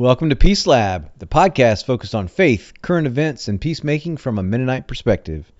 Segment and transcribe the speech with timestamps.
[0.00, 4.42] Welcome to Peace Lab, the podcast focused on faith, current events, and peacemaking from a
[4.42, 5.52] Mennonite perspective.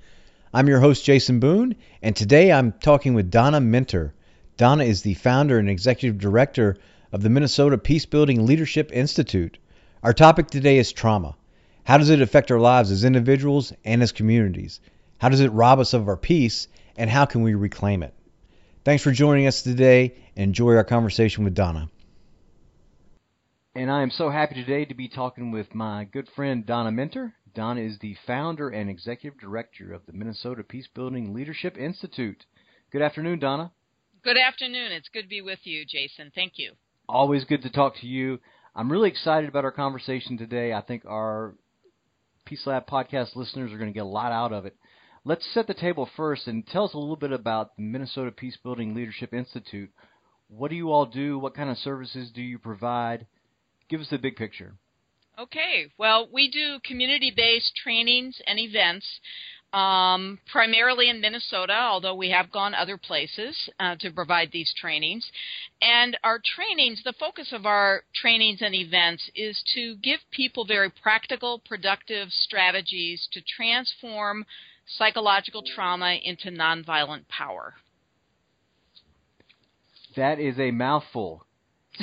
[0.55, 4.14] I'm your host, Jason Boone, and today I'm talking with Donna Minter.
[4.56, 6.79] Donna is the founder and executive director
[7.12, 9.59] of the Minnesota Peacebuilding Leadership Institute.
[10.02, 11.37] Our topic today is trauma.
[11.84, 14.80] How does it affect our lives as individuals and as communities?
[15.18, 18.15] How does it rob us of our peace, and how can we reclaim it?
[18.87, 21.91] Thanks for joining us today, enjoy our conversation with Donna
[23.74, 27.34] and I am so happy today to be talking with my good friend Donna Minter.
[27.55, 32.45] Donna is the founder and executive director of the Minnesota Peacebuilding Leadership Institute.
[32.91, 33.70] Good afternoon, Donna.
[34.24, 34.91] Good afternoon.
[34.91, 36.33] It's good to be with you, Jason.
[36.34, 36.73] Thank you.
[37.09, 38.41] Always good to talk to you.
[38.74, 40.73] I'm really excited about our conversation today.
[40.73, 41.54] I think our
[42.46, 44.76] Peace Lab podcast listeners are going to get a lot out of it.
[45.24, 48.96] Let's set the table first and tell us a little bit about the Minnesota Peacebuilding
[48.96, 49.91] Leadership Institute.
[50.48, 51.38] What do you all do?
[51.38, 53.26] What kind of services do you provide?
[53.91, 54.74] Give us the big picture.
[55.38, 55.87] Okay.
[55.99, 59.07] Well, we do community based trainings and events.
[59.73, 65.25] Um, primarily in Minnesota, although we have gone other places uh, to provide these trainings.
[65.81, 70.91] And our trainings, the focus of our trainings and events is to give people very
[70.91, 74.44] practical, productive strategies to transform
[74.99, 77.75] psychological trauma into nonviolent power.
[80.16, 81.47] That is a mouthful.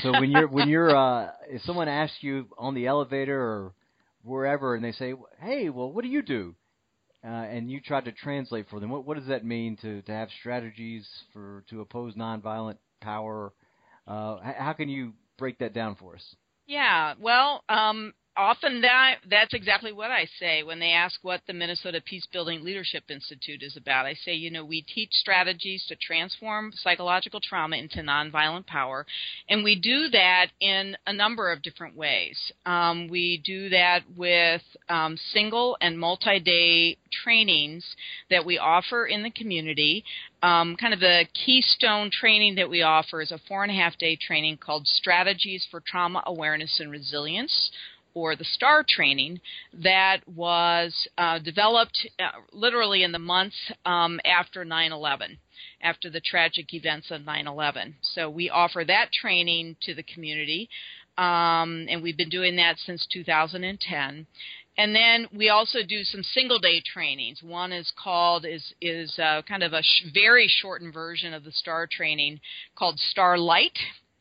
[0.01, 3.73] So when you're when you're uh, if someone asks you on the elevator or
[4.23, 6.55] wherever, and they say, "Hey, well, what do you do?"
[7.23, 10.11] Uh, and you try to translate for them, what what does that mean to to
[10.11, 13.53] have strategies for to oppose nonviolent power?
[14.07, 16.35] Uh, how can you break that down for us?
[16.67, 21.53] Yeah, well, um, often that that's exactly what I say when they ask what the
[21.53, 24.05] Minnesota Peacebuilding Leadership Institute is about.
[24.05, 29.05] I say, you know, we teach strategies to transform psychological trauma into nonviolent power,
[29.49, 32.37] and we do that in a number of different ways.
[32.65, 37.83] Um, we do that with um, single and multi-day trainings
[38.29, 40.03] that we offer in the community.
[40.43, 43.97] Um, kind of the keystone training that we offer is a four and a half
[43.97, 47.71] day training called Strategies for Trauma Awareness and Resilience
[48.17, 49.39] or the STAR training
[49.71, 53.55] that was uh, developed uh, literally in the months
[53.85, 55.37] um, after 9 11,
[55.83, 57.95] after the tragic events of 9 11.
[58.01, 60.67] So we offer that training to the community,
[61.19, 64.25] um, and we've been doing that since 2010.
[64.79, 67.43] And then we also do some single day trainings.
[67.43, 71.51] One is called is is uh, kind of a sh- very shortened version of the
[71.51, 72.39] STAR training
[72.75, 73.77] called Starlight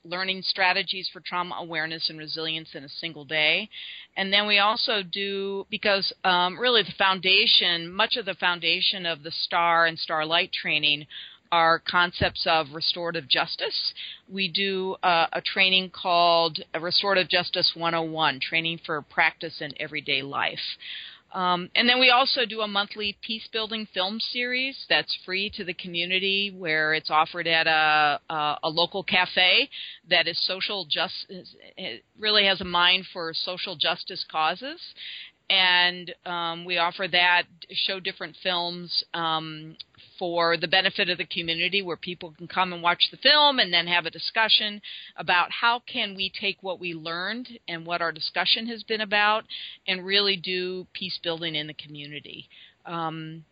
[0.09, 3.69] learning strategies for trauma awareness and resilience in a single day.
[4.17, 9.23] And then we also do, because um, really the foundation, much of the foundation of
[9.23, 11.07] the STAR and STARLIGHT training
[11.53, 13.95] are concepts of restorative justice.
[14.29, 20.59] We do uh, a training called Restorative Justice 101, training for practice in everyday life.
[21.33, 25.65] Um, and then we also do a monthly peace building film series that's free to
[25.65, 29.69] the community, where it's offered at a, a, a local cafe
[30.09, 30.87] that is social.
[31.77, 34.81] It really has a mind for social justice causes,
[35.49, 39.77] and um, we offer that show different films um,
[40.19, 43.73] for the benefit of the community where people can come and watch the film and
[43.73, 44.81] then have a discussion
[45.17, 49.45] about how can we take what we learned and what our discussion has been about
[49.87, 52.49] and really do peace building in the community.
[52.85, 53.45] Um,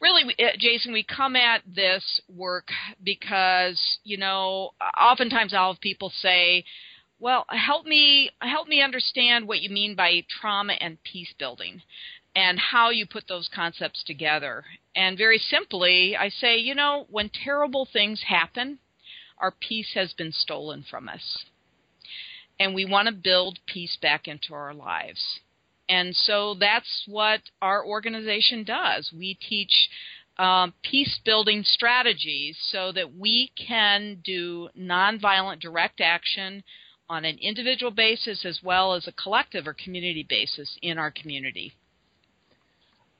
[0.00, 2.68] really uh, jason we come at this work
[3.02, 6.64] because you know oftentimes i'll have people say
[7.18, 11.82] well help me help me understand what you mean by trauma and peace building
[12.34, 14.64] and how you put those concepts together.
[14.94, 18.78] And very simply, I say, you know, when terrible things happen,
[19.38, 21.44] our peace has been stolen from us.
[22.60, 25.40] And we want to build peace back into our lives.
[25.88, 29.12] And so that's what our organization does.
[29.16, 29.88] We teach
[30.38, 36.62] um, peace building strategies so that we can do nonviolent direct action
[37.08, 41.72] on an individual basis as well as a collective or community basis in our community.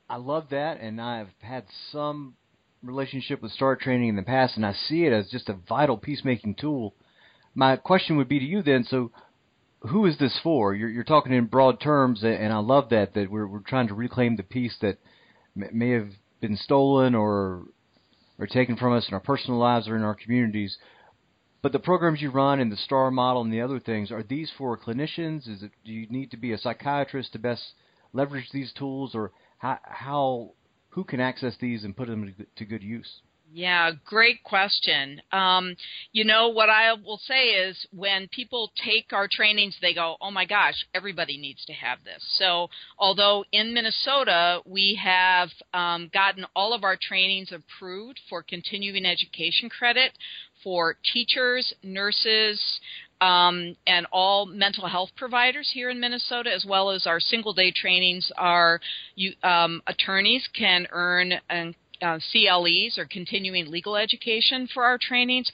[0.09, 2.35] I love that, and I've had some
[2.83, 5.97] relationship with STAR training in the past, and I see it as just a vital
[5.97, 6.95] peacemaking tool.
[7.53, 9.11] My question would be to you then: so,
[9.81, 10.73] who is this for?
[10.73, 13.93] You're, you're talking in broad terms, and I love that that we're we're trying to
[13.93, 14.97] reclaim the peace that
[15.55, 16.09] may have
[16.41, 17.65] been stolen or
[18.39, 20.77] or taken from us in our personal lives or in our communities.
[21.61, 24.51] But the programs you run and the STAR model and the other things are these
[24.57, 25.47] for clinicians?
[25.47, 27.63] Is it do you need to be a psychiatrist to best
[28.13, 30.51] leverage these tools, or how, how
[30.89, 33.21] who can access these and put them to good use?
[33.51, 35.21] Yeah, great question.
[35.31, 35.75] Um,
[36.11, 40.29] you know, what I will say is when people take our trainings, they go, oh
[40.29, 42.23] my gosh, everybody needs to have this.
[42.37, 42.69] So,
[42.99, 49.67] although in Minnesota we have um, gotten all of our trainings approved for continuing education
[49.69, 50.11] credit
[50.63, 52.59] for teachers, nurses,
[53.21, 57.71] um, and all mental health providers here in Minnesota, as well as our single day
[57.71, 58.31] trainings.
[58.37, 58.79] Our
[59.43, 61.33] um, attorneys can earn
[62.01, 65.51] uh, CLEs or continuing legal education for our trainings.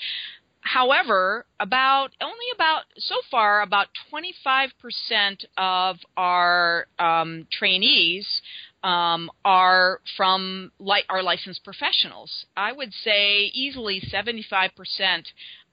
[0.62, 8.28] However, about only about so far about 25% of our um, trainees
[8.86, 12.46] um, are from li- our licensed professionals.
[12.56, 14.70] I would say easily 75%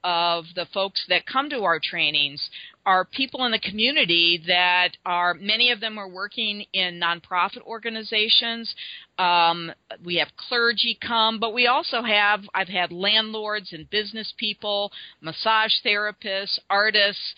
[0.03, 2.49] of the folks that come to our trainings
[2.85, 8.73] are people in the community that are many of them are working in nonprofit organizations.
[9.17, 9.71] Um,
[10.03, 15.71] we have clergy come, but we also have I've had landlords and business people, massage
[15.85, 17.35] therapists, artists,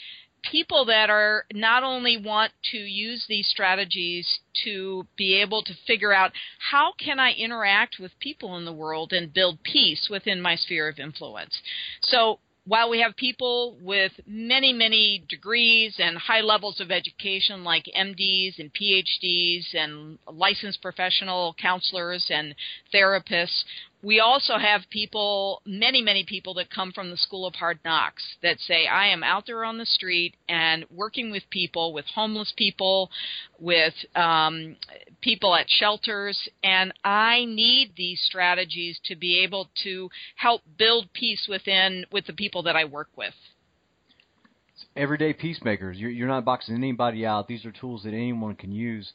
[0.51, 4.27] people that are not only want to use these strategies
[4.63, 6.31] to be able to figure out
[6.71, 10.87] how can I interact with people in the world and build peace within my sphere
[10.87, 11.59] of influence.
[12.01, 17.85] So while we have people with many, many degrees and high levels of education, like
[17.95, 22.55] MDs and PhDs and licensed professional counselors and
[22.93, 23.63] therapists,
[24.05, 28.23] we also have people, many, many people that come from the School of Hard Knocks
[28.43, 32.53] that say, I am out there on the street and working with people, with homeless
[32.55, 33.09] people,
[33.59, 34.75] with um,
[35.21, 41.47] people at shelters, and I need these strategies to be able to help build peace
[41.49, 43.33] within with the people that I work with.
[44.95, 45.97] Everyday peacemakers.
[45.97, 47.47] You're, you're not boxing anybody out.
[47.47, 49.13] These are tools that anyone can use.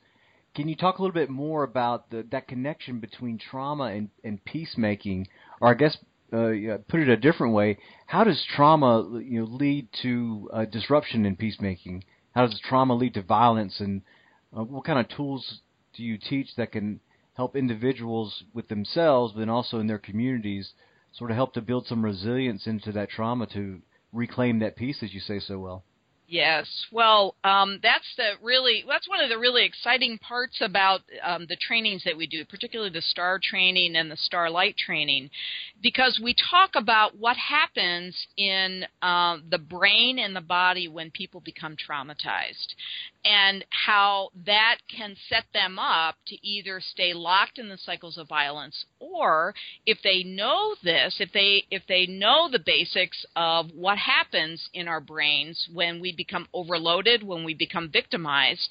[0.54, 4.44] Can you talk a little bit more about the, that connection between trauma and, and
[4.44, 5.28] peacemaking,
[5.60, 5.96] or I guess
[6.32, 11.24] uh, put it a different way, how does trauma you know lead to uh, disruption
[11.26, 12.04] in peacemaking?
[12.34, 14.02] How does trauma lead to violence, and
[14.56, 15.60] uh, what kind of tools
[15.94, 17.00] do you teach that can
[17.34, 20.72] help individuals with themselves, but then also in their communities,
[21.12, 23.80] sort of help to build some resilience into that trauma to
[24.12, 25.84] reclaim that peace, as you say so well?
[26.30, 31.46] Yes, well, um, that's the really that's one of the really exciting parts about um,
[31.48, 35.30] the trainings that we do, particularly the STAR training and the Starlight training,
[35.82, 41.40] because we talk about what happens in uh, the brain and the body when people
[41.40, 42.76] become traumatized,
[43.24, 48.28] and how that can set them up to either stay locked in the cycles of
[48.28, 49.54] violence, or
[49.86, 54.86] if they know this, if they if they know the basics of what happens in
[54.86, 58.70] our brains when we become overloaded, when we become victimized,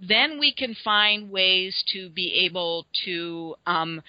[0.00, 4.02] then we can find ways to be able to um,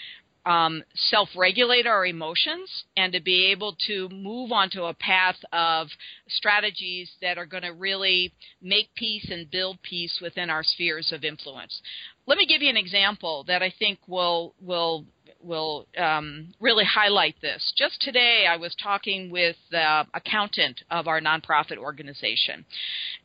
[0.46, 5.88] um, self regulate our emotions and to be able to move onto a path of
[6.28, 11.24] strategies that are going to really make peace and build peace within our spheres of
[11.24, 11.82] influence.
[12.26, 15.06] Let me give you an example that I think will will
[15.42, 17.74] will um, really highlight this.
[17.78, 22.66] Just today, I was talking with the accountant of our nonprofit organization,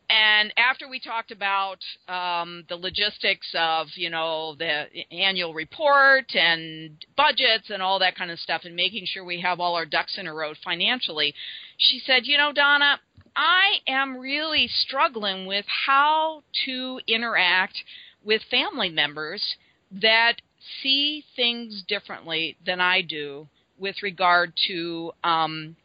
[0.09, 6.93] and after we talked about um, the logistics of you know the annual report and
[7.17, 10.17] budgets and all that kind of stuff, and making sure we have all our ducks
[10.19, 11.35] in a row financially,
[11.79, 13.01] she said, "You know, Donna."
[13.37, 17.83] I am really struggling with how to interact
[18.25, 19.57] with family members
[19.91, 20.35] that
[20.83, 25.77] see things differently than I do with regard to um,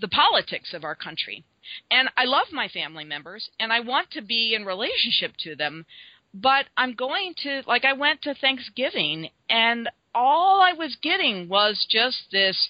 [0.00, 1.44] the politics of our country.
[1.90, 5.86] And I love my family members and I want to be in relationship to them,
[6.32, 11.86] but I'm going to, like, I went to Thanksgiving and all I was getting was
[11.88, 12.68] just this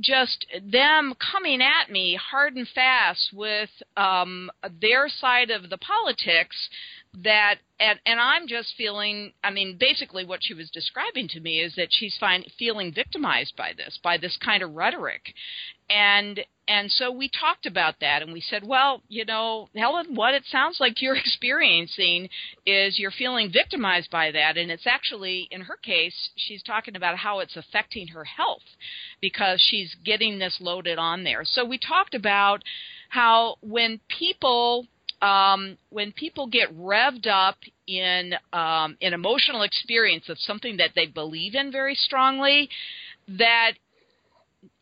[0.00, 6.56] just them coming at me hard and fast with um their side of the politics
[7.22, 11.60] that and and I'm just feeling I mean basically what she was describing to me
[11.60, 15.32] is that she's find, feeling victimized by this by this kind of rhetoric
[15.90, 20.34] and and so we talked about that and we said well you know Helen what
[20.34, 22.28] it sounds like you're experiencing
[22.66, 24.56] is you're feeling victimized by that.
[24.56, 28.62] And it's actually in her case she's talking about how it's affecting her health
[29.20, 31.42] because she's getting this loaded on there.
[31.44, 32.62] So we talked about
[33.08, 34.86] how when people
[35.22, 41.06] um, when people get revved up in um, an emotional experience of something that they
[41.06, 42.68] believe in very strongly,
[43.28, 43.72] that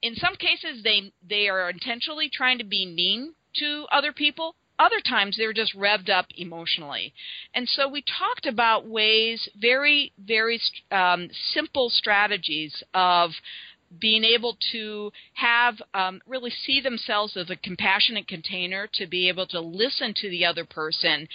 [0.02, 4.56] in some cases they they are intentionally trying to be mean to other people.
[4.78, 7.14] Other times they're just revved up emotionally,
[7.54, 13.30] and so we talked about ways, very very um, simple strategies of
[14.00, 19.46] being able to have um, really see themselves as a compassionate container to be able
[19.46, 21.28] to listen to the other person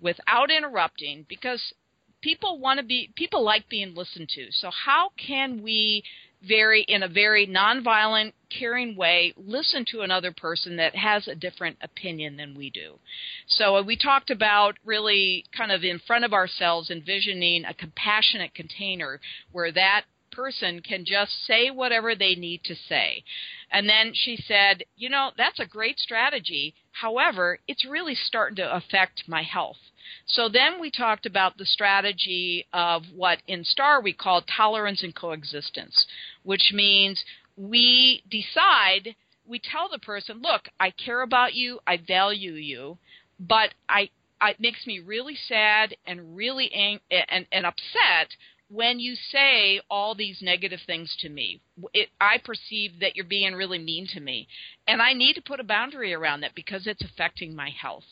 [0.00, 1.74] without interrupting because
[2.20, 6.02] people want to be people like being listened to so how can we
[6.46, 11.76] very in a very nonviolent caring way listen to another person that has a different
[11.82, 12.98] opinion than we do
[13.46, 18.54] so uh, we talked about really kind of in front of ourselves envisioning a compassionate
[18.54, 19.20] container
[19.52, 23.22] where that person can just say whatever they need to say.
[23.70, 26.74] And then she said, You know, that's a great strategy.
[26.92, 29.78] However, it's really starting to affect my health.
[30.26, 35.14] So then we talked about the strategy of what in STAR we call tolerance and
[35.14, 36.06] coexistence,
[36.42, 37.24] which means
[37.56, 39.14] we decide,
[39.46, 42.98] we tell the person, Look, I care about you, I value you,
[43.38, 44.10] but I
[44.42, 48.36] it makes me really sad and really ang- and, and upset
[48.68, 51.60] when you say all these negative things to me,
[51.92, 54.48] it, I perceive that you're being really mean to me.
[54.88, 58.04] And I need to put a boundary around that because it's affecting my health.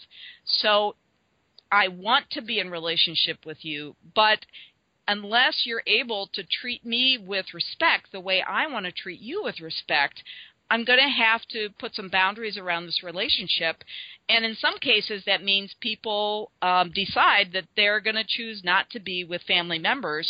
[0.44, 0.94] So
[1.72, 4.44] I want to be in relationship with you, but
[5.08, 9.42] unless you're able to treat me with respect the way I want to treat you
[9.42, 10.22] with respect,
[10.70, 13.84] I'm going to have to put some boundaries around this relationship.
[14.28, 18.88] And in some cases, that means people um, decide that they're going to choose not
[18.90, 20.28] to be with family members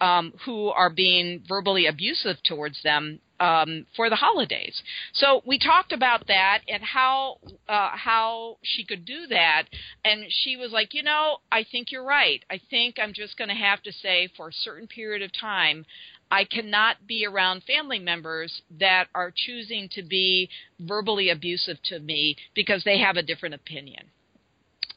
[0.00, 4.80] um, who are being verbally abusive towards them um, for the holidays.
[5.14, 9.64] So we talked about that and how uh, how she could do that,
[10.04, 12.42] and she was like, you know, I think you're right.
[12.48, 15.84] I think I'm just going to have to say for a certain period of time,
[16.30, 22.36] I cannot be around family members that are choosing to be verbally abusive to me
[22.54, 24.04] because they have a different opinion.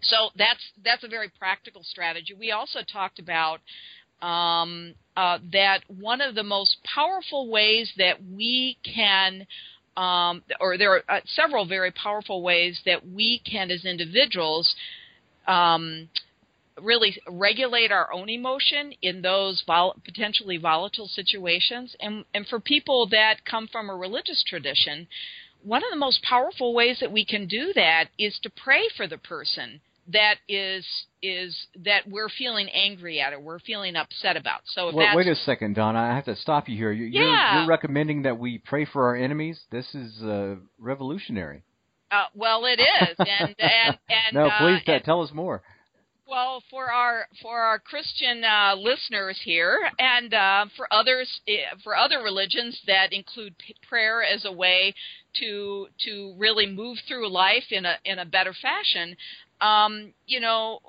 [0.04, 2.36] So that's that's a very practical strategy.
[2.38, 3.62] We also talked about
[4.22, 9.46] um, uh, that one of the most powerful ways that we can
[9.98, 14.76] um, or there are uh, several very powerful ways that we can, as individuals,
[15.48, 16.10] um,
[16.82, 21.96] really regulate our own emotion in those vol- potentially volatile situations.
[22.02, 25.08] And, and for people that come from a religious tradition,
[25.64, 29.08] one of the most powerful ways that we can do that is to pray for
[29.08, 29.80] the person
[30.12, 30.86] that is
[31.22, 34.62] is that we're feeling angry at or we're feeling upset about.
[34.66, 35.96] So wait, wait, a second, Don.
[35.96, 36.92] I have to stop you here.
[36.92, 37.60] You're, yeah.
[37.60, 39.60] you're recommending that we pray for our enemies.
[39.72, 41.64] This is uh, revolutionary.
[42.12, 45.64] Uh, well, it is, and and and no, please uh, and, tell us more.
[46.28, 51.96] Well, for our for our Christian uh, listeners here, and uh, for others eh, for
[51.96, 53.54] other religions that include
[53.88, 54.96] prayer as a way
[55.40, 59.16] to to really move through life in a in a better fashion,
[59.62, 60.80] um, you know,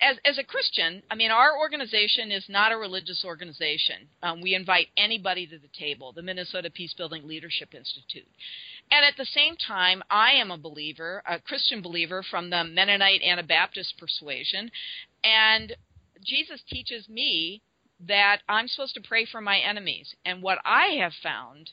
[0.00, 4.08] as, as a Christian, I mean, our organization is not a religious organization.
[4.22, 8.28] Um, we invite anybody to the table, the Minnesota Peace Building Leadership Institute.
[8.90, 13.22] And at the same time, I am a believer, a Christian believer from the Mennonite
[13.22, 14.70] Anabaptist persuasion.
[15.22, 15.74] And
[16.22, 17.62] Jesus teaches me
[18.06, 20.14] that I'm supposed to pray for my enemies.
[20.24, 21.70] And what I have found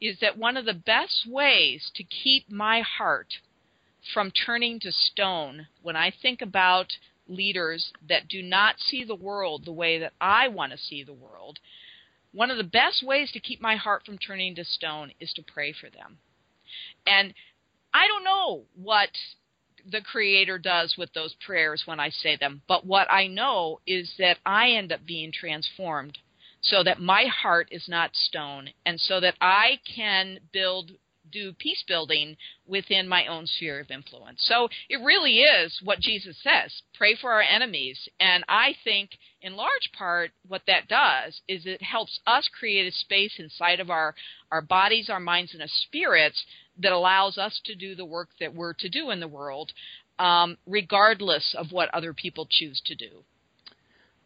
[0.00, 3.34] is that one of the best ways to keep my heart
[4.12, 6.92] from turning to stone when I think about
[7.28, 11.12] leaders that do not see the world the way that I want to see the
[11.12, 11.58] world,
[12.32, 15.42] one of the best ways to keep my heart from turning to stone is to
[15.42, 16.18] pray for them.
[17.06, 17.34] And
[17.92, 19.10] I don't know what
[19.90, 24.12] the Creator does with those prayers when I say them, but what I know is
[24.18, 26.18] that I end up being transformed
[26.60, 30.92] so that my heart is not stone and so that I can build
[31.30, 34.38] do peace building within my own sphere of influence.
[34.42, 38.08] So it really is what Jesus says pray for our enemies.
[38.20, 39.10] And I think,
[39.42, 43.90] in large part, what that does is it helps us create a space inside of
[43.90, 44.14] our,
[44.50, 46.44] our bodies, our minds, and our spirits
[46.80, 49.72] that allows us to do the work that we're to do in the world,
[50.18, 53.24] um, regardless of what other people choose to do.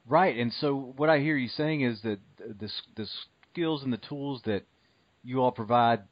[0.07, 3.07] Right, and so what I hear you saying is that the, the
[3.53, 4.65] skills and the tools that
[5.23, 6.03] you all provide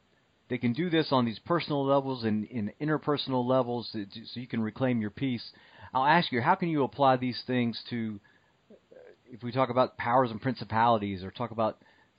[0.51, 4.61] they can do this on these personal levels and in interpersonal levels so you can
[4.61, 5.49] reclaim your peace.
[5.93, 8.19] I'll ask you, how can you apply these things to,
[9.31, 11.77] if we talk about powers and principalities or talk about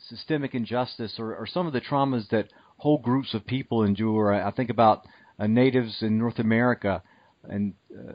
[0.08, 2.48] systemic injustice or, or some of the traumas that
[2.78, 4.32] whole groups of people endure?
[4.32, 5.04] I think about
[5.38, 7.02] uh, natives in North America
[7.44, 8.12] and uh,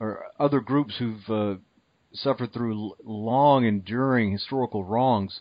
[0.00, 1.54] or other groups who've uh,
[2.12, 5.38] suffered through long, enduring historical wrongs.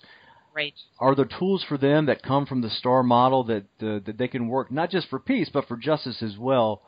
[0.55, 0.73] Right.
[0.99, 4.27] Are there tools for them that come from the STAR model that uh, that they
[4.27, 6.83] can work not just for peace but for justice as well,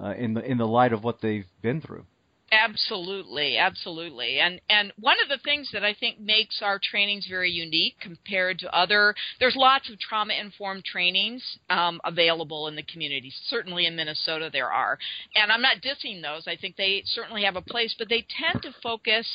[0.00, 2.04] uh, in the in the light of what they've been through?
[2.52, 4.38] Absolutely, absolutely.
[4.38, 8.58] And and one of the things that I think makes our trainings very unique compared
[8.58, 13.32] to other there's lots of trauma informed trainings um, available in the community.
[13.46, 14.98] Certainly in Minnesota there are.
[15.34, 16.46] And I'm not dissing those.
[16.46, 19.26] I think they certainly have a place, but they tend to focus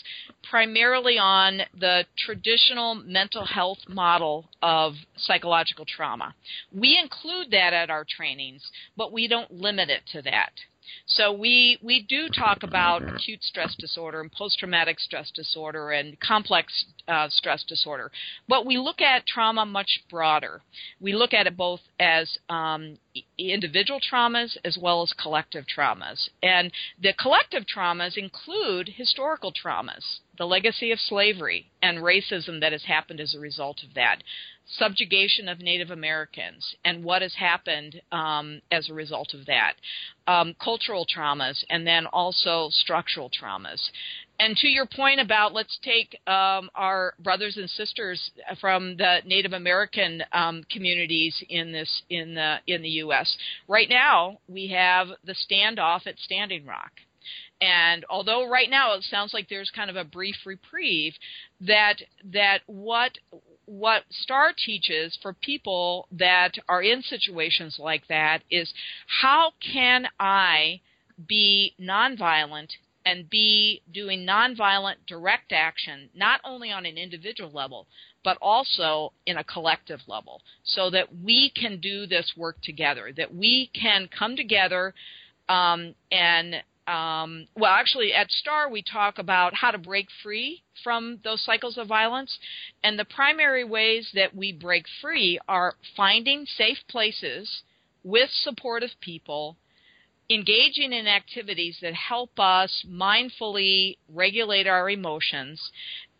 [0.48, 6.36] primarily on the traditional mental health model of psychological trauma.
[6.72, 8.62] We include that at our trainings,
[8.96, 10.52] but we don't limit it to that.
[11.06, 16.20] So we we do talk about acute stress disorder and post traumatic stress disorder and
[16.20, 18.12] complex uh, stress disorder,
[18.48, 20.62] but we look at trauma much broader.
[21.00, 22.98] We look at it both as um,
[23.38, 30.46] individual traumas as well as collective traumas, and the collective traumas include historical traumas, the
[30.46, 34.24] legacy of slavery and racism that has happened as a result of that
[34.68, 39.74] subjugation of Native Americans and what has happened um, as a result of that,
[40.28, 43.82] um, cultural traumas, and then also structural traumas.
[44.40, 48.32] And to your point about let's take um, our brothers and sisters
[48.62, 53.36] from the Native American um, communities in this in the in the U.S.
[53.68, 56.92] Right now, we have the standoff at Standing Rock.
[57.60, 61.14] And although right now it sounds like there's kind of a brief reprieve,
[61.62, 61.96] that
[62.32, 63.18] that what
[63.68, 68.74] what STAR teaches for people that are in situations like that is
[69.22, 70.80] how can I
[71.28, 72.70] be nonviolent
[73.06, 77.88] and be doing nonviolent direct action, not only on an individual level,
[78.24, 83.34] but also in a collective level, so that we can do this work together, that
[83.34, 84.94] we can come together
[85.50, 86.56] um, and
[86.88, 91.78] um, well, actually, at STAR, we talk about how to break free from those cycles
[91.78, 92.38] of violence.
[92.84, 97.64] And the primary ways that we break free are finding safe places
[98.04, 99.58] with supportive people,
[100.30, 105.72] engaging in activities that help us mindfully regulate our emotions,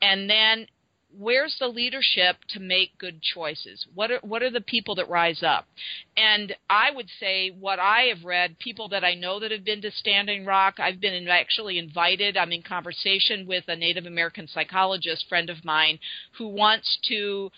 [0.02, 0.68] and then
[1.16, 3.86] where's the leadership to make good choices?
[3.94, 5.68] What are what are the people that rise up?
[6.16, 9.82] And I would say what I have read, people that I know that have been
[9.82, 12.38] to Standing Rock, I've been actually invited.
[12.38, 16.00] I'm in conversation with a Native American psychologist friend of mine
[16.38, 17.52] who wants to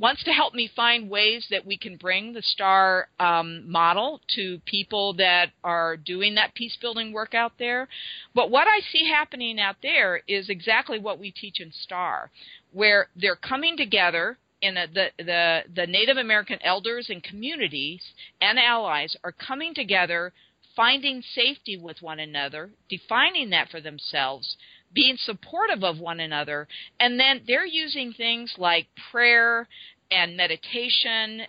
[0.00, 4.58] wants to help me find ways that we can bring the STAR um, model to
[4.64, 7.86] people that are doing that peace building work out there.
[8.34, 12.30] But what I see happening out there is exactly what we teach in STAR,
[12.72, 18.02] where they're coming together in the, the, the Native American elders and communities
[18.40, 20.32] and allies are coming together,
[20.74, 24.56] finding safety with one another, defining that for themselves,
[24.92, 26.66] being supportive of one another,
[26.98, 29.68] and then they're using things like prayer
[30.10, 31.42] and meditation,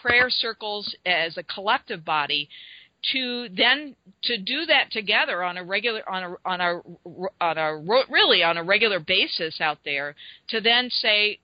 [0.00, 2.48] prayer circles as a collective body
[3.12, 6.80] to then to do that together on a regular on a on a
[7.40, 7.76] on a
[8.10, 10.14] really on a regular basis out there
[10.48, 11.38] to then say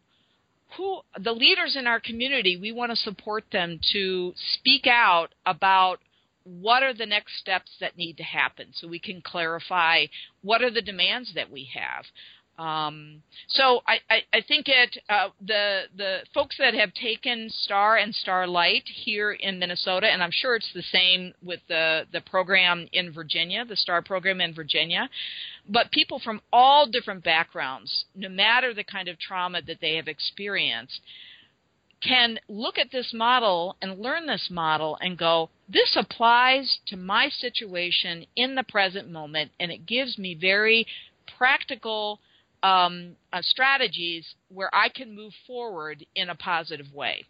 [0.77, 5.99] who the leaders in our community we want to support them to speak out about
[6.45, 10.07] what are the next steps that need to happen so we can clarify
[10.43, 12.05] what are the demands that we have?
[12.59, 17.97] Um, so I, I, I, think it uh, the the folks that have taken Star
[17.97, 22.89] and Starlight here in Minnesota, and I'm sure it's the same with the the program
[22.93, 25.09] in Virginia, the Star program in Virginia,
[25.67, 30.07] but people from all different backgrounds, no matter the kind of trauma that they have
[30.07, 31.01] experienced,
[32.03, 37.29] can look at this model and learn this model and go, this applies to my
[37.29, 40.87] situation in the present moment, and it gives me very
[41.39, 42.21] practical
[42.63, 47.25] um, uh, strategies where I can move forward in a positive way.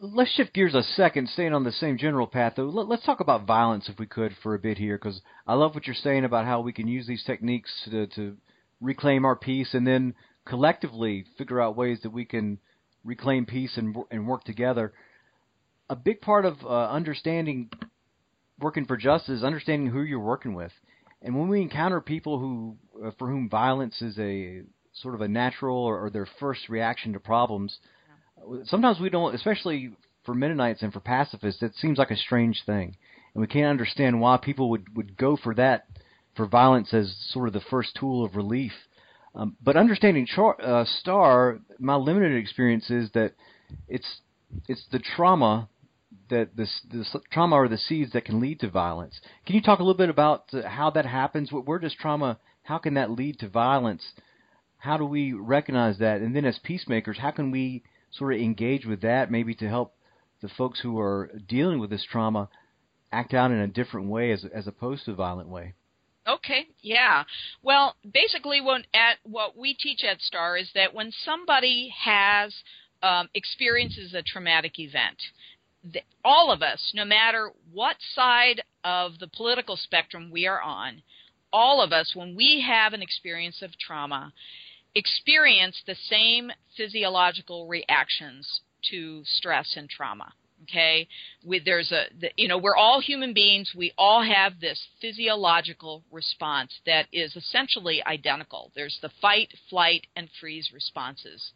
[0.00, 2.54] Let's shift gears a second, staying on the same general path.
[2.56, 5.74] Though, let's talk about violence if we could for a bit here, because I love
[5.74, 8.36] what you're saying about how we can use these techniques to, to
[8.80, 12.58] reclaim our peace, and then collectively figure out ways that we can
[13.04, 14.92] reclaim peace and and work together.
[15.90, 17.70] A big part of uh, understanding
[18.60, 20.72] working for justice is understanding who you're working with.
[21.22, 25.28] And when we encounter people who, uh, for whom violence is a sort of a
[25.28, 27.78] natural or, or their first reaction to problems,
[28.38, 28.58] yeah.
[28.64, 29.90] sometimes we don't, especially
[30.24, 32.96] for Mennonites and for pacifists, it seems like a strange thing,
[33.34, 35.86] and we can't understand why people would would go for that,
[36.36, 38.72] for violence as sort of the first tool of relief.
[39.34, 43.32] Um, but understanding char- uh, Star, my limited experience is that
[43.88, 44.20] it's
[44.66, 45.68] it's the trauma
[46.30, 49.20] that this, this trauma are the seeds that can lead to violence.
[49.46, 51.50] Can you talk a little bit about how that happens?
[51.52, 52.38] Where does trauma?
[52.62, 54.02] How can that lead to violence?
[54.78, 56.20] How do we recognize that?
[56.20, 59.94] And then, as peacemakers, how can we sort of engage with that, maybe to help
[60.40, 62.48] the folks who are dealing with this trauma
[63.10, 65.74] act out in a different way, as as opposed to a violent way?
[66.28, 67.24] Okay, yeah.
[67.62, 72.54] Well, basically, when at what we teach at Star is that when somebody has
[73.02, 75.16] um, experiences a traumatic event,
[75.92, 81.02] the, all of us, no matter what side of the political spectrum we are on,
[81.52, 84.32] all of us, when we have an experience of trauma,
[84.94, 90.32] experience the same physiological reactions to stress and trauma
[90.64, 91.06] okay?
[91.44, 93.72] We, there's a the, you know we're all human beings.
[93.76, 98.72] We all have this physiological response that is essentially identical.
[98.74, 101.52] There's the fight flight and freeze responses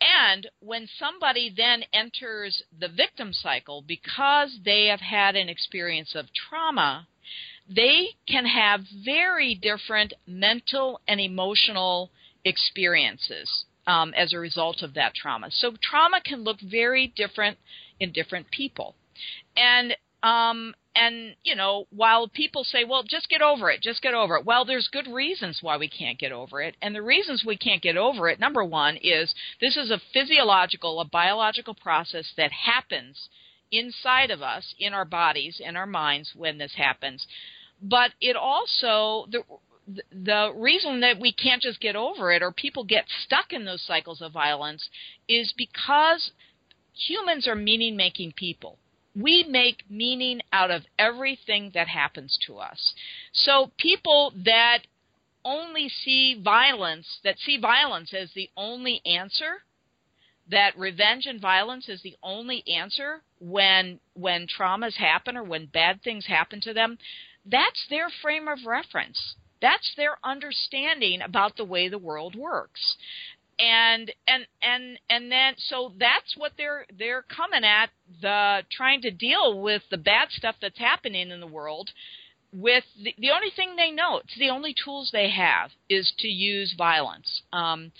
[0.00, 6.26] and when somebody then enters the victim cycle because they have had an experience of
[6.32, 7.06] trauma
[7.74, 12.10] they can have very different mental and emotional
[12.44, 15.48] experiences um, as a result of that trauma.
[15.50, 17.58] So trauma can look very different
[18.00, 18.94] in different people,
[19.56, 24.14] and um, and you know while people say, well, just get over it, just get
[24.14, 24.44] over it.
[24.44, 27.82] Well, there's good reasons why we can't get over it, and the reasons we can't
[27.82, 28.40] get over it.
[28.40, 33.28] Number one is this is a physiological, a biological process that happens
[33.72, 37.26] inside of us, in our bodies, in our minds when this happens.
[37.80, 39.42] But it also the
[40.12, 43.82] the reason that we can't just get over it or people get stuck in those
[43.82, 44.88] cycles of violence
[45.28, 46.30] is because
[46.92, 48.78] humans are meaning making people.
[49.14, 52.94] We make meaning out of everything that happens to us.
[53.32, 54.80] So people that
[55.44, 59.62] only see violence, that see violence as the only answer,
[60.50, 66.02] that revenge and violence is the only answer when when traumas happen or when bad
[66.02, 66.98] things happen to them,
[67.46, 69.36] that's their frame of reference.
[69.60, 72.96] That's their understanding about the way the world works.
[73.62, 77.90] And and and and then so that's what they're they're coming at
[78.22, 81.90] the trying to deal with the bad stuff that's happening in the world
[82.52, 86.28] with the, the only thing they know it's the only tools they have is to
[86.28, 87.42] use violence.
[87.52, 87.92] Um,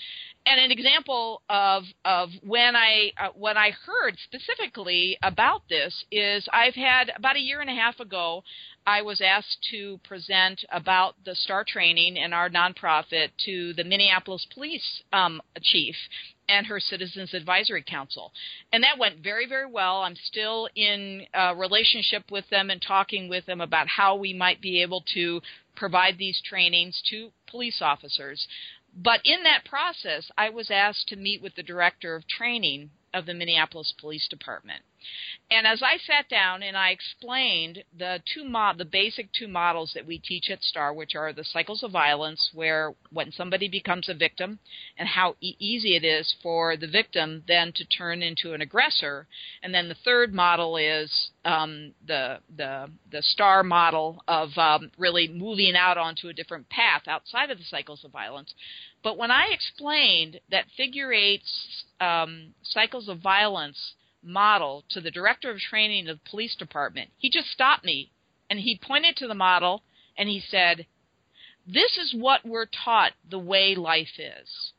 [0.47, 6.49] and an example of of when I uh, when I heard specifically about this is
[6.53, 8.43] I've had about a year and a half ago
[8.87, 14.47] I was asked to present about the STAR training in our nonprofit to the Minneapolis
[14.53, 15.95] Police um, Chief
[16.49, 18.33] and her Citizens Advisory Council.
[18.73, 20.03] And that went very, very well.
[20.03, 24.61] I'm still in a relationship with them and talking with them about how we might
[24.61, 25.41] be able to
[25.77, 28.47] provide these trainings to police officers.
[28.95, 33.27] But in that process, I was asked to meet with the director of training of
[33.27, 34.85] the Minneapolis Police Department.
[35.51, 39.93] And as I sat down and I explained the two mod the basic two models
[39.95, 44.09] that we teach at STAR, which are the cycles of violence, where when somebody becomes
[44.09, 44.61] a victim,
[44.97, 49.27] and how e- easy it is for the victim then to turn into an aggressor,
[49.63, 55.27] and then the third model is um, the the the STAR model of um, really
[55.27, 58.55] moving out onto a different path outside of the cycles of violence.
[59.03, 65.51] But when I explained that figure eight's um, cycles of violence model to the director
[65.51, 68.11] of training of the police department, he just stopped me
[68.49, 69.83] and he pointed to the model
[70.17, 70.87] and he said,
[71.67, 74.73] This is what we're taught the way life is.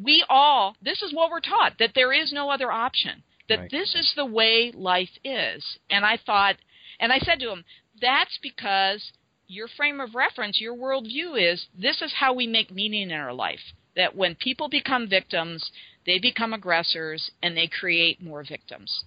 [0.00, 3.70] We all, this is what we're taught, that there is no other option, that right.
[3.70, 5.78] this is the way life is.
[5.88, 6.56] And I thought,
[6.98, 7.64] and I said to him,
[8.00, 9.12] That's because
[9.46, 13.32] your frame of reference, your worldview is this is how we make meaning in our
[13.32, 13.60] life.
[13.94, 15.70] That when people become victims,
[16.06, 19.04] they become aggressors and they create more victims.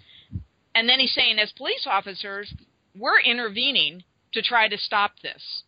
[0.76, 2.54] And then he's saying, as police officers,
[2.96, 5.64] we're intervening to try to stop this.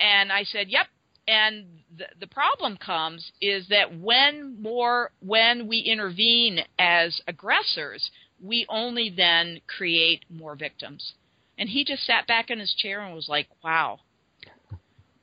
[0.00, 0.86] And I said, yep.
[1.26, 8.10] And the, the problem comes is that when more when we intervene as aggressors,
[8.42, 11.14] we only then create more victims.
[11.56, 14.00] And he just sat back in his chair and was like, wow.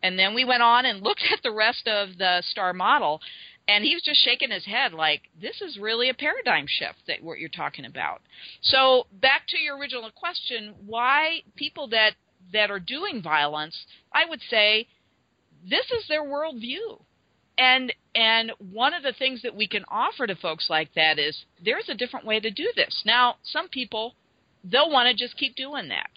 [0.02, 3.22] And then we went on and looked at the rest of the star model,
[3.68, 7.24] and he was just shaking his head like this is really a paradigm shift that
[7.24, 8.22] what you're talking about.
[8.62, 12.12] So back to your original question why people that
[12.54, 14.88] that are doing violence i would say
[15.70, 17.02] this is their worldview.
[17.58, 21.46] And and one of the things that we can offer to folks like that is
[21.64, 23.04] there's a different way to do this.
[23.06, 24.16] Now some people
[24.64, 26.10] they'll want to just keep doing that.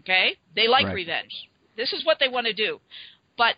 [0.00, 0.36] Okay?
[0.54, 0.94] They like right.
[0.94, 1.48] revenge.
[1.76, 2.80] This is what they want to do.
[3.36, 3.54] But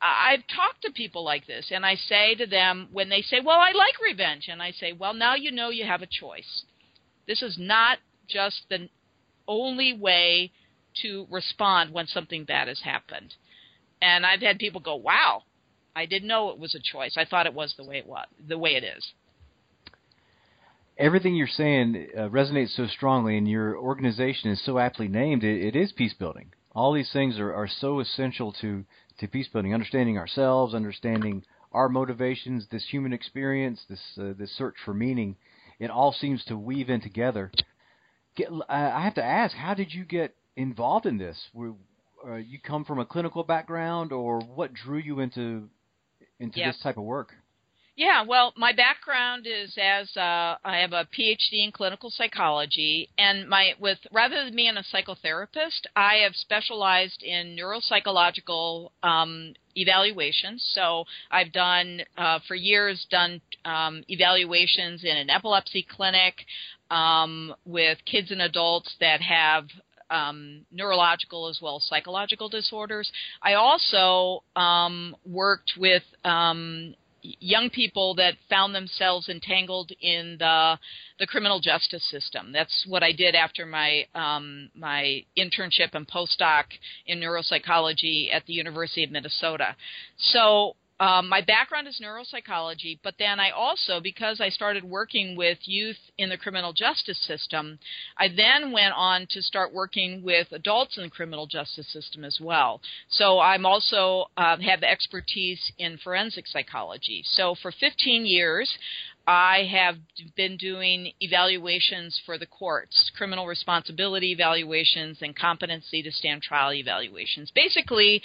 [0.00, 3.58] I've talked to people like this, and I say to them when they say, Well,
[3.58, 6.62] I like revenge, and I say, Well, now you know you have a choice.
[7.26, 8.88] This is not just the
[9.46, 10.52] only way
[11.02, 13.34] to respond when something bad has happened.
[14.00, 15.42] And I've had people go, Wow,
[15.96, 17.16] I didn't know it was a choice.
[17.16, 19.12] I thought it was the way it was, the way it is.
[20.96, 25.44] Everything you're saying uh, resonates so strongly, and your organization is so aptly named.
[25.44, 28.84] it, it is peace building All these things are, are so essential to
[29.18, 29.74] to peace building.
[29.74, 35.36] Understanding ourselves, understanding our motivations, this human experience, this uh, this search for meaning.
[35.78, 37.52] It all seems to weave in together.
[38.34, 41.38] Get, I have to ask, how did you get involved in this?
[41.52, 41.74] Were,
[42.26, 45.68] uh, you come from a clinical background, or what drew you into
[46.40, 46.74] into Yes.
[46.74, 47.32] this type of work?
[47.98, 53.48] Yeah, well, my background is as uh, I have a PhD in clinical psychology, and
[53.48, 60.64] my with rather than being a psychotherapist, I have specialized in neuropsychological um, evaluations.
[60.76, 66.36] So I've done uh, for years done um, evaluations in an epilepsy clinic
[66.92, 69.64] um, with kids and adults that have
[70.08, 73.10] um, neurological as well as psychological disorders.
[73.42, 80.78] I also um, worked with um, young people that found themselves entangled in the
[81.18, 82.52] the criminal justice system.
[82.52, 86.64] That's what I did after my um, my internship and postdoc
[87.06, 89.74] in neuropsychology at the University of Minnesota.
[90.16, 95.58] So um, my background is neuropsychology, but then I also, because I started working with
[95.62, 97.78] youth in the criminal justice system,
[98.16, 102.38] I then went on to start working with adults in the criminal justice system as
[102.40, 102.80] well.
[103.08, 107.22] So I'm also uh, have expertise in forensic psychology.
[107.24, 108.76] So for 15 years,
[109.28, 109.96] I have
[110.36, 117.52] been doing evaluations for the courts, criminal responsibility evaluations and competency to stand trial evaluations.
[117.54, 118.22] Basically,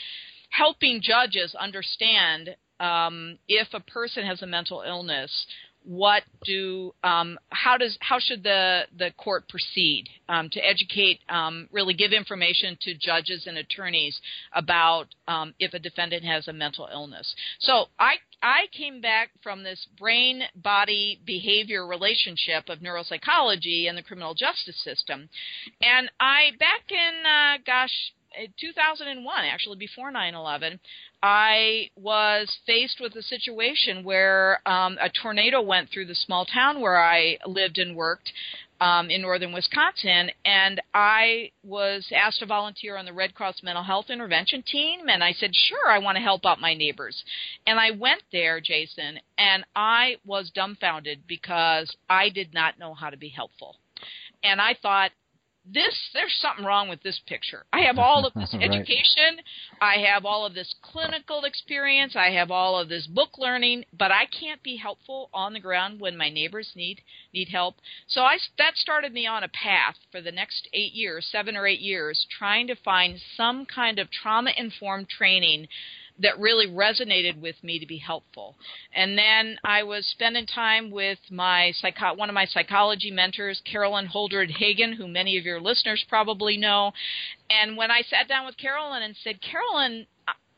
[0.53, 5.45] helping judges understand um, if a person has a mental illness,
[5.85, 11.67] what do um, how does how should the the court proceed um, to educate um,
[11.71, 14.19] really give information to judges and attorneys
[14.53, 17.35] about um, if a defendant has a mental illness.
[17.59, 24.03] So I I came back from this brain body behavior relationship of neuropsychology and the
[24.03, 25.29] criminal justice system,
[25.81, 28.13] and I back in uh, gosh.
[28.39, 30.79] In 2001, actually before 9/11,
[31.21, 36.81] I was faced with a situation where um, a tornado went through the small town
[36.81, 38.31] where I lived and worked
[38.81, 43.83] um, in northern Wisconsin, and I was asked to volunteer on the Red Cross Mental
[43.83, 47.23] Health Intervention Team, and I said, sure, I want to help out my neighbors.
[47.65, 53.09] And I went there, Jason, and I was dumbfounded because I did not know how
[53.09, 53.77] to be helpful.
[54.43, 55.11] And I thought,
[55.65, 57.65] this there's something wrong with this picture.
[57.71, 58.63] I have all of this Right.
[58.63, 59.39] education,
[59.81, 64.11] I have all of this clinical experience, I have all of this book learning, but
[64.11, 67.01] I can't be helpful on the ground when my neighbors need
[67.33, 67.75] need help.
[68.07, 71.65] So I that started me on a path for the next 8 years, 7 or
[71.65, 75.67] 8 years trying to find some kind of trauma informed training
[76.19, 78.55] that really resonated with me to be helpful.
[78.95, 84.07] And then I was spending time with my psycho- one of my psychology mentors, Carolyn
[84.07, 86.93] Holderread Heggen, who many of your listeners probably know.
[87.49, 90.05] And when I sat down with Carolyn and said, Carolyn,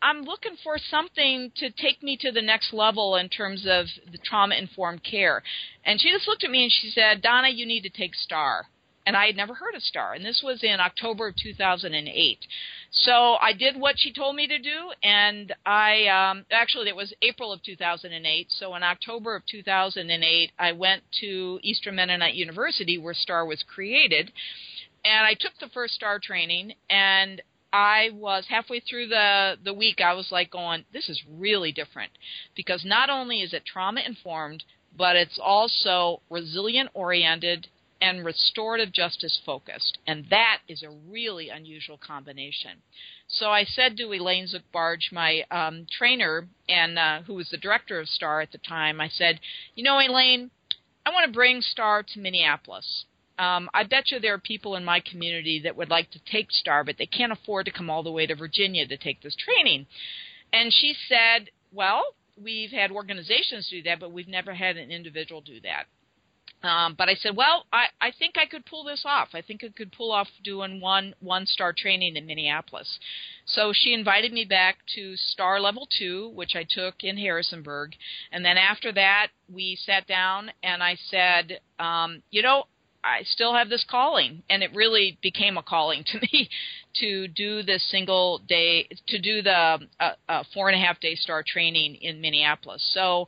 [0.01, 4.19] I'm looking for something to take me to the next level in terms of the
[4.19, 5.41] trauma informed care.
[5.83, 8.67] And she just looked at me and she said, Donna, you need to take STAR.
[9.05, 10.13] And I had never heard of STAR.
[10.13, 12.39] And this was in October of 2008.
[12.91, 17.13] So I did what she told me to do, and I um, actually it was
[17.21, 18.47] April of 2008.
[18.51, 24.31] So in October of 2008, I went to Eastern Mennonite University where STAR was created,
[25.03, 27.41] and I took the first STAR training, and
[27.73, 29.99] I was halfway through the the week.
[29.99, 32.11] I was like going, this is really different
[32.55, 34.63] because not only is it trauma informed,
[34.97, 37.67] but it's also resilient oriented
[38.01, 39.97] and restorative justice focused.
[40.05, 42.81] And that is a really unusual combination.
[43.27, 47.58] So I said to Elaine Zook Barge, my um, trainer, and uh, who was the
[47.58, 49.39] director of STAR at the time, I said,
[49.75, 50.51] You know, Elaine,
[51.05, 53.05] I want to bring STAR to Minneapolis.
[53.38, 56.51] Um, I bet you there are people in my community that would like to take
[56.51, 59.36] STAR, but they can't afford to come all the way to Virginia to take this
[59.36, 59.88] training.
[60.53, 62.03] And she said, Well,
[62.41, 65.86] we've had organizations do that, but we've never had an individual do that.
[66.65, 69.30] Um, but I said, well, I, I think I could pull this off.
[69.34, 72.99] I think I could pull off doing one one star training in Minneapolis.
[73.45, 77.91] So she invited me back to star level two, which I took in Harrisonburg,
[78.32, 82.63] and then after that we sat down and I said, um, you know,
[83.04, 86.49] I still have this calling, and it really became a calling to me
[87.01, 91.13] to do this single day, to do the uh, uh, four and a half day
[91.13, 92.84] star training in Minneapolis.
[92.93, 93.28] So.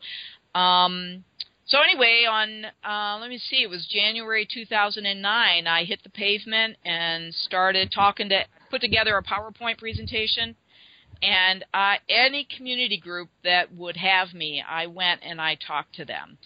[0.56, 1.23] Um,
[1.67, 5.67] so anyway, on uh, let me see, it was January 2009.
[5.67, 10.56] I hit the pavement and started talking to put together a PowerPoint presentation.
[11.21, 16.06] And uh, any community group that would have me, I went and I talked to
[16.06, 16.38] them.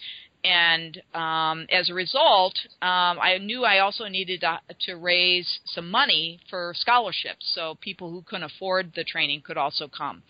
[0.44, 5.88] and um, as a result, um, I knew I also needed to, to, raise some
[5.90, 10.22] money for scholarships, so people who couldn't afford the training could also come.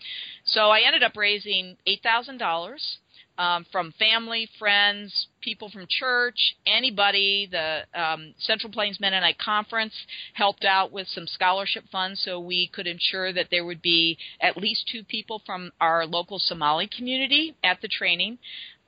[0.45, 2.99] So I ended up raising eight thousand dollars
[3.37, 7.47] um, from family, friends, people from church, anybody.
[7.51, 9.93] The um, Central Plains Mennonite Conference
[10.33, 14.57] helped out with some scholarship funds so we could ensure that there would be at
[14.57, 18.37] least two people from our local Somali community at the training.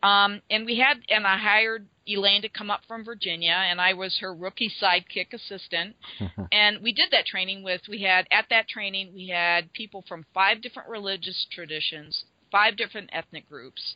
[0.03, 3.93] Um, and we had, and I hired Elaine to come up from Virginia, and I
[3.93, 5.95] was her rookie sidekick assistant.
[6.51, 10.25] and we did that training with, we had, at that training, we had people from
[10.33, 13.95] five different religious traditions, five different ethnic groups.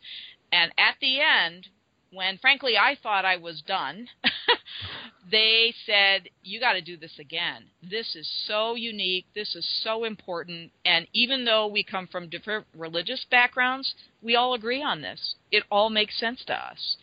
[0.51, 1.67] And at the end,
[2.11, 4.07] when frankly I thought I was done,
[5.31, 7.65] they said, You got to do this again.
[7.81, 9.25] This is so unique.
[9.35, 10.71] This is so important.
[10.85, 15.35] And even though we come from different religious backgrounds, we all agree on this.
[15.51, 16.97] It all makes sense to us.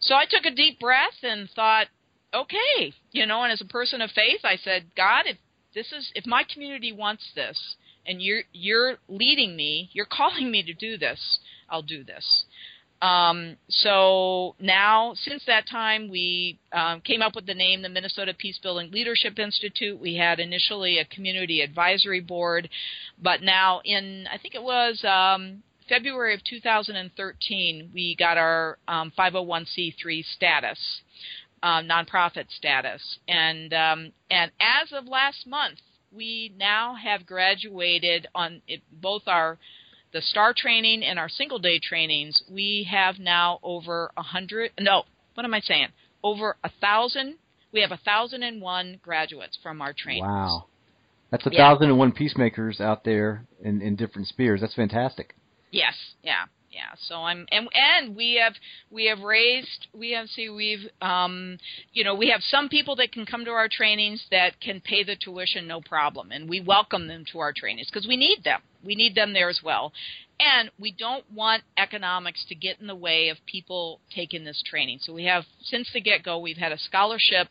[0.00, 1.88] So I took a deep breath and thought,
[2.32, 5.36] okay, you know, and as a person of faith, I said, God, if
[5.74, 10.62] this is if my community wants this and you're you're leading me, you're calling me
[10.62, 11.38] to do this,
[11.70, 12.44] I'll do this.
[13.00, 18.34] Um, so now, since that time, we um, came up with the name the Minnesota
[18.36, 20.00] Peace Building Leadership Institute.
[20.00, 22.68] We had initially a community advisory board,
[23.22, 30.18] but now in I think it was um, February of 2013, we got our 501c3
[30.18, 31.00] um, status,
[31.62, 35.78] uh, nonprofit status, and um, and as of last month,
[36.12, 39.58] we now have graduated on it, both our
[40.12, 44.72] the star training and our single day trainings, we have now over a hundred.
[44.78, 45.88] No, what am I saying?
[46.22, 47.36] Over a thousand.
[47.72, 50.24] We have a thousand and one graduates from our training.
[50.24, 50.66] Wow,
[51.30, 51.58] that's a yeah.
[51.58, 54.60] thousand and one peacemakers out there in in different spheres.
[54.60, 55.34] That's fantastic.
[55.70, 56.46] Yes, yeah
[56.78, 58.54] yeah so i'm and and we have
[58.90, 61.58] we have raised we have see we've um
[61.92, 65.02] you know we have some people that can come to our trainings that can pay
[65.02, 68.60] the tuition no problem and we welcome them to our trainings because we need them.
[68.84, 69.92] We need them there as well.
[70.40, 75.00] And we don't want economics to get in the way of people taking this training.
[75.02, 77.48] So we have since the get go we've had a scholarship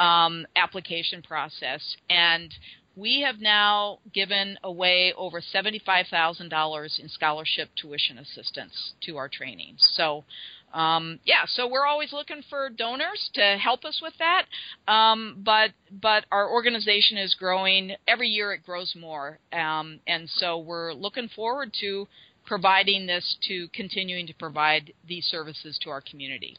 [0.00, 2.52] um, application process and
[2.96, 9.80] we have now given away over $75,000 in scholarship tuition assistance to our trainings.
[9.94, 10.24] So,
[10.72, 14.46] um, yeah, so we're always looking for donors to help us with that.
[14.92, 20.58] Um, but but our organization is growing every year; it grows more, um, and so
[20.58, 22.08] we're looking forward to
[22.44, 26.56] providing this to continuing to provide these services to our community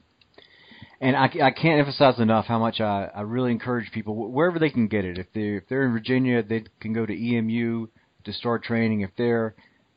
[1.06, 4.72] and I, I can't emphasize enough how much I, I really encourage people wherever they
[4.72, 5.20] can get it.
[5.20, 7.88] If they if they're in Virginia, they can go to EMU
[8.24, 9.02] to start training.
[9.02, 9.54] If they're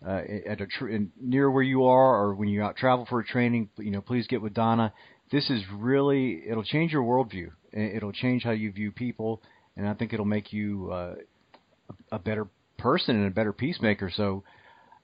[0.06, 3.24] uh, at a tr- near where you are, or when you out travel for a
[3.24, 4.92] training, you know, please get with Donna.
[5.32, 7.52] This is really it'll change your worldview.
[7.72, 9.42] It'll change how you view people,
[9.78, 11.14] and I think it'll make you uh,
[12.12, 14.10] a better person and a better peacemaker.
[14.14, 14.44] So,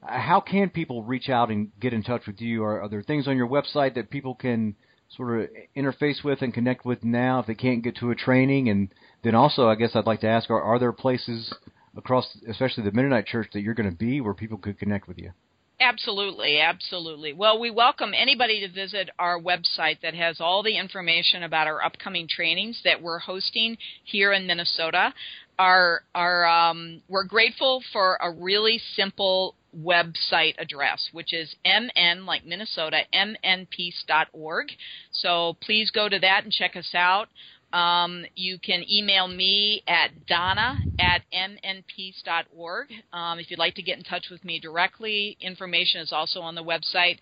[0.02, 2.62] uh, how can people reach out and get in touch with you?
[2.62, 4.76] Are, are there things on your website that people can
[5.08, 8.68] sort of interface with and connect with now if they can't get to a training?
[8.68, 8.88] And
[9.22, 11.52] then also, I guess I'd like to ask: Are, are there places
[11.96, 15.18] across, especially the Mennonite Church, that you're going to be where people could connect with
[15.18, 15.32] you?
[15.80, 17.32] Absolutely, absolutely.
[17.32, 21.82] Well, we welcome anybody to visit our website that has all the information about our
[21.82, 25.12] upcoming trainings that we're hosting here in Minnesota.
[25.58, 32.44] Our, our, um, we're grateful for a really simple website address, which is mn, like
[32.44, 34.66] Minnesota, mnpeace.org.
[35.12, 37.28] So please go to that and check us out.
[37.74, 42.86] Um, you can email me at donna at mnpeace.org.
[43.12, 46.54] Um, if you'd like to get in touch with me directly, information is also on
[46.54, 47.18] the website.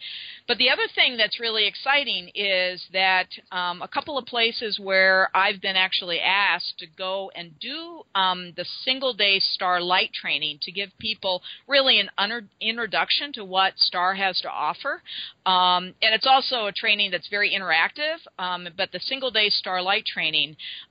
[0.46, 5.30] But the other thing that's really exciting is that um, a couple of places where
[5.34, 10.58] I've been actually asked to go and do um, the single day STAR Light training
[10.62, 15.00] to give people really an under- introduction to what STAR has to offer.
[15.46, 19.80] Um, and it's also a training that's very interactive, um, but the single day STAR
[19.80, 20.41] Light training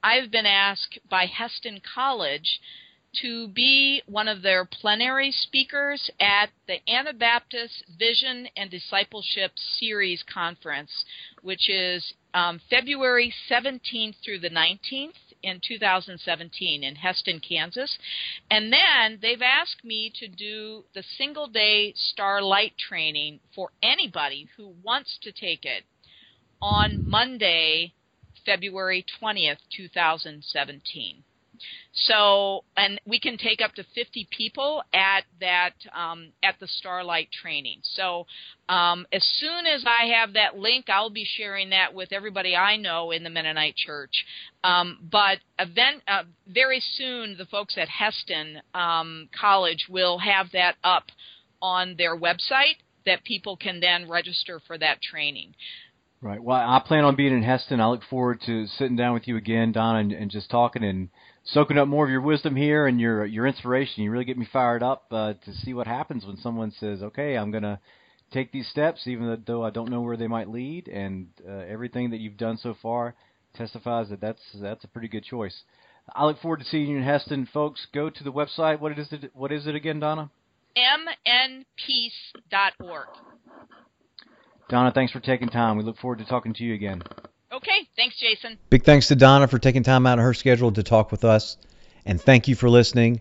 [0.04, 2.60] I've been asked by Hesston College
[3.22, 10.92] to be one of their plenary speakers at the Anabaptist Vision and Discipleship Series Conference,
[11.42, 17.98] which is um, February 17th through the 19th in 2017 in Hesston, Kansas.
[18.50, 24.74] And then they've asked me to do the single day Starlight training for anybody who
[24.84, 25.84] wants to take it
[26.62, 27.94] on Monday,
[28.46, 31.24] February 20th, 2017.
[31.94, 37.30] so, and we can take up to 50 people at that um, at the Starlight
[37.32, 37.80] training.
[37.84, 38.26] So,
[38.70, 42.78] um, as soon as I have that link, I'll be sharing that with everybody I
[42.78, 44.26] know in the Mennonite Church.
[44.64, 50.76] Um, but event uh, very soon, the folks at Hesston um, College will have that
[50.84, 51.06] up
[51.62, 55.54] on their website that people can then register for that training.
[56.24, 56.42] Right.
[56.42, 57.80] Well, I plan on being in Hesston.
[57.80, 61.10] I look forward to sitting down with you again, Don, and, and just talking and
[61.44, 64.04] soaking up more of your wisdom here and your your inspiration.
[64.04, 67.36] You really get me fired up uh, to see what happens when someone says, "Okay,
[67.36, 67.80] I'm going to
[68.32, 72.12] take these steps, even though I don't know where they might lead." And uh, everything
[72.12, 73.16] that you've done so far
[73.56, 75.64] testifies that that's that's a pretty good choice.
[76.14, 77.88] I look forward to seeing you in Hesston, folks.
[77.96, 78.80] Go to the website.
[78.80, 79.32] What is it?
[79.34, 80.30] What is it again, Donna?
[80.78, 83.08] mnpeace.org.
[84.72, 85.76] Donna, thanks for taking time.
[85.76, 87.04] We look forward to talking to you again.
[87.52, 88.58] Okay, thanks, Jason.
[88.70, 91.58] Big thanks to Donna for taking time out of her schedule to talk with us,
[92.06, 93.20] and thank you for listening.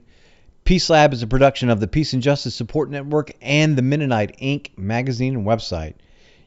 [0.62, 4.38] Peace Lab is a production of the Peace and Justice Support Network and the Mennonite
[4.38, 4.78] Inc.
[4.78, 5.94] magazine and website.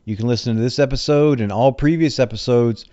[0.05, 2.85] You can listen to this episode and all previous episodes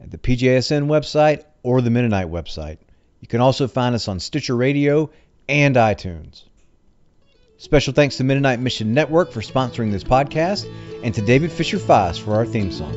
[0.00, 2.78] at the PJSN website or the Mennonite website.
[3.20, 5.10] You can also find us on Stitcher Radio
[5.46, 6.44] and iTunes.
[7.60, 12.16] Special thanks to Mennonite Mission Network for sponsoring this podcast and to David Fisher Foss
[12.16, 12.94] for our theme song.